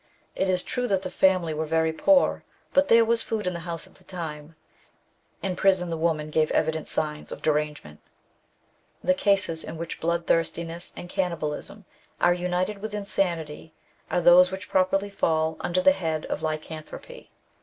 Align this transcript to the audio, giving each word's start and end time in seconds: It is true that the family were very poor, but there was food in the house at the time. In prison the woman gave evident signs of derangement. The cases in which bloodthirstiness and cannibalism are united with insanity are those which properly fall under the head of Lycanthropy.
It 0.35 0.49
is 0.49 0.63
true 0.63 0.87
that 0.87 1.03
the 1.03 1.11
family 1.11 1.53
were 1.53 1.67
very 1.67 1.93
poor, 1.93 2.43
but 2.73 2.87
there 2.87 3.05
was 3.05 3.21
food 3.21 3.45
in 3.45 3.53
the 3.53 3.59
house 3.69 3.85
at 3.85 3.93
the 3.93 4.03
time. 4.03 4.55
In 5.43 5.55
prison 5.55 5.91
the 5.91 5.95
woman 5.95 6.31
gave 6.31 6.49
evident 6.53 6.87
signs 6.87 7.31
of 7.31 7.43
derangement. 7.43 7.99
The 9.03 9.13
cases 9.13 9.63
in 9.63 9.77
which 9.77 9.99
bloodthirstiness 9.99 10.91
and 10.97 11.07
cannibalism 11.07 11.85
are 12.19 12.33
united 12.33 12.79
with 12.79 12.95
insanity 12.95 13.73
are 14.09 14.21
those 14.21 14.51
which 14.51 14.69
properly 14.69 15.11
fall 15.11 15.55
under 15.59 15.81
the 15.83 15.91
head 15.91 16.25
of 16.25 16.41
Lycanthropy. 16.41 17.29